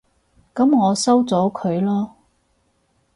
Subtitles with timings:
[0.55, 2.09] 噉我收咗佢囉